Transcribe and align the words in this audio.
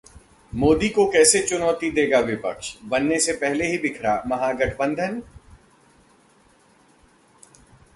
मोदी 0.53 0.87
को 0.89 1.05
कैसे 1.07 1.41
चुनौती 1.41 1.91
देगा 1.91 2.19
विपक्ष, 2.19 2.75
बनने 2.85 3.19
से 3.19 3.33
पहले 3.33 3.67
ही 3.67 3.77
बिखरा 3.77 4.21
महागठबंधन? 4.27 5.21